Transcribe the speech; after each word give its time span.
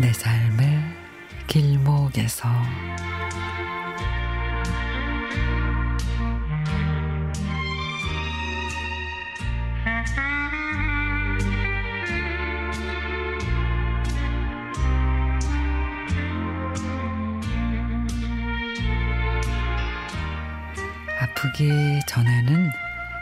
내 0.00 0.12
삶의 0.12 0.80
길목에서. 1.48 2.48
아프기 21.20 22.00
전에는 22.06 22.70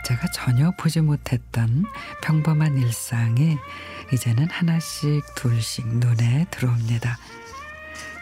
제가 0.06 0.28
전혀 0.28 0.70
보지 0.78 1.00
못했던 1.00 1.84
평범한 2.22 2.78
일상이 2.78 3.58
이제는 4.12 4.48
하나씩 4.48 5.24
둘씩 5.34 5.98
눈에 5.98 6.46
들어옵니다. 6.52 7.18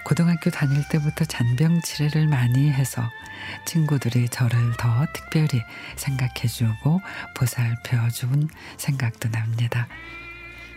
고등학교 0.03 0.49
다닐 0.49 0.83
때부터 0.89 1.27
잔병 1.27 1.83
치레를 1.83 2.27
많이 2.27 2.71
해서 2.71 3.03
친구들이 3.67 4.31
저를 4.31 4.73
더 4.79 5.05
특별히 5.13 5.63
생각해주고 5.97 7.03
보살펴준 7.37 8.49
생각도 8.79 9.31
납니다. 9.31 9.87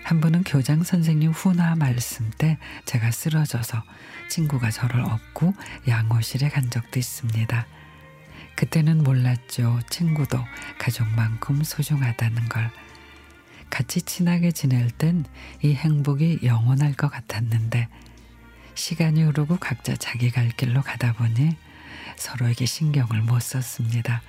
한 0.03 0.19
번은 0.19 0.43
교장 0.43 0.83
선생님 0.83 1.31
훈화 1.31 1.77
말씀 1.77 2.29
때 2.37 2.57
제가 2.83 3.11
쓰러져서 3.11 3.81
친구가 4.29 4.71
저를 4.71 4.99
업고 4.99 5.53
양호실에 5.87 6.49
간 6.49 6.69
적도 6.69 6.99
있습니다. 6.99 7.65
그때는 8.57 9.03
몰랐죠. 9.03 9.79
친구도 9.89 10.37
가족만큼 10.79 11.63
소중하다는 11.63 12.49
걸. 12.49 12.71
같이 13.69 14.01
친하게 14.01 14.51
지낼 14.51 14.89
땐 14.89 15.25
이 15.61 15.75
행복이 15.75 16.39
영원할 16.43 16.93
것 16.93 17.09
같았는데 17.09 17.87
시간이 18.73 19.23
흐르고 19.23 19.57
각자 19.57 19.95
자기 19.95 20.31
갈 20.31 20.49
길로 20.49 20.81
가다 20.81 21.13
보니 21.13 21.55
서로에게 22.15 22.65
신경을 22.65 23.21
못 23.21 23.39
썼습니다. 23.41 24.21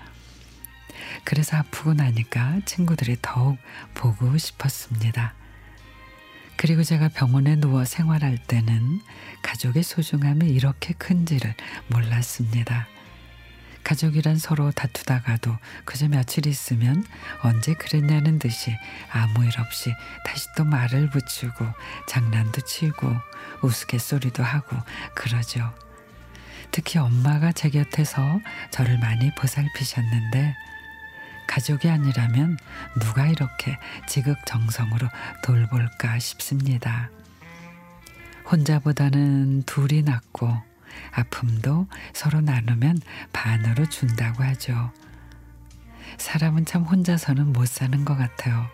그래서 1.25 1.57
아프고 1.57 1.95
나니까 1.95 2.61
친구들이 2.67 3.17
더욱 3.23 3.57
보고 3.95 4.37
싶었습니다. 4.37 5.33
그리고 6.57 6.83
제가 6.83 7.09
병원에 7.09 7.57
누워 7.57 7.85
생활할 7.87 8.37
때는 8.37 9.01
가족의 9.43 9.85
소중함이 9.85 10.51
이렇게 10.51 10.93
큰지를 10.93 11.55
몰랐습니다. 11.87 12.89
가족이란 13.89 14.37
서로 14.37 14.71
다투다가도 14.71 15.57
그저 15.87 16.09
며칠 16.09 16.47
있으면 16.47 17.07
언제 17.43 17.73
그랬냐는 17.73 18.39
듯이 18.39 18.77
아무 19.11 19.47
일 19.47 19.59
없이 19.59 19.95
다시 20.27 20.47
또 20.59 20.65
말을 20.65 21.09
붙이고 21.09 21.65
장난도 22.07 22.61
치고 22.67 23.11
우스갯소리도 23.63 24.43
하고 24.43 24.77
그러죠. 25.15 25.73
특히 26.71 26.99
엄마가 26.99 27.53
제 27.53 27.71
곁에서 27.71 28.21
저를 28.71 28.99
많이 28.99 29.35
보살피셨는데 29.35 30.55
가족이 31.49 31.89
아니라면 31.89 32.59
누가 33.01 33.27
이렇게 33.27 33.79
지극정성으로 34.07 35.09
돌볼까 35.43 36.19
싶습니다. 36.19 37.09
혼자보다는 38.53 39.63
둘이 39.63 40.03
낫고 40.03 40.68
아픔도 41.13 41.89
서로 42.13 42.41
나누면 42.41 42.99
반으로 43.33 43.89
준다고 43.89 44.45
하죠. 44.45 44.93
사람은 46.19 46.65
참 46.65 46.83
혼자서는 46.83 47.53
못 47.53 47.67
사는 47.69 48.05
것 48.05 48.17
같아요. 48.17 48.67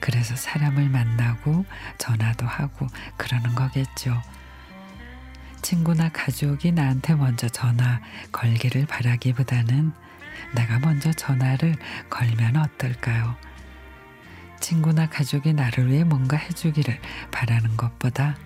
그래서 0.00 0.36
사람을 0.36 0.88
만나고 0.88 1.64
전화도 1.98 2.46
하고 2.46 2.86
그러는 3.16 3.54
거겠죠. 3.54 4.20
친구나 5.62 6.08
가족이 6.10 6.72
나한테 6.72 7.14
먼저 7.14 7.48
전화 7.48 8.00
걸기를 8.30 8.86
바라기보다는 8.86 9.92
내가 10.54 10.78
먼저 10.78 11.12
전화를 11.12 11.76
걸면 12.10 12.56
어떨까요? 12.56 13.36
친구나 14.60 15.08
가족이 15.08 15.54
나를 15.54 15.90
위해 15.90 16.04
뭔가 16.04 16.36
해주기를 16.36 17.00
바라는 17.30 17.76
것보다 17.76 18.36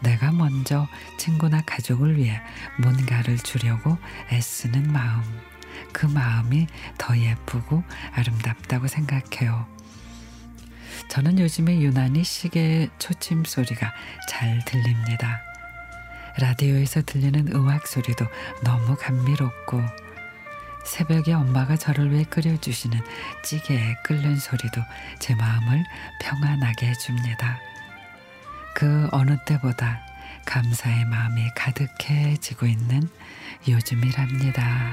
내가 0.00 0.32
먼저 0.32 0.86
친구나 1.18 1.62
가족을 1.62 2.16
위해 2.16 2.40
뭔가를 2.78 3.38
주려고 3.38 3.96
애쓰는 4.32 4.92
마음, 4.92 5.22
그 5.92 6.06
마음이 6.06 6.66
더 6.98 7.16
예쁘고 7.16 7.82
아름답다고 8.12 8.88
생각해요. 8.88 9.66
저는 11.08 11.38
요즘에 11.38 11.80
유난히 11.80 12.24
시계 12.24 12.88
초침 12.98 13.44
소리가 13.44 13.92
잘 14.28 14.64
들립니다. 14.64 15.40
라디오에서 16.38 17.02
들리는 17.02 17.48
음악 17.54 17.86
소리도 17.86 18.26
너무 18.62 18.96
감미롭고 18.96 19.82
새벽에 20.84 21.32
엄마가 21.32 21.76
저를 21.76 22.12
위해 22.12 22.24
끓여주시는 22.24 23.00
찌개에 23.42 23.96
끓는 24.04 24.36
소리도 24.36 24.80
제 25.18 25.34
마음을 25.34 25.84
평안하게 26.20 26.88
해줍니다. 26.88 27.58
그 28.76 29.08
어느 29.10 29.38
때보다 29.46 30.02
감사의 30.44 31.06
마음이 31.06 31.48
가득해지고 31.54 32.66
있는 32.66 33.08
요즘이랍니다. 33.66 34.92